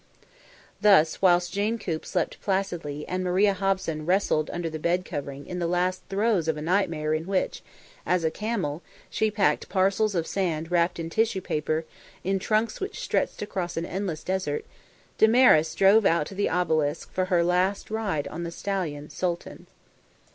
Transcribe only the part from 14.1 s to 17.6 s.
desert, Damaris drove out to the Obelisk for her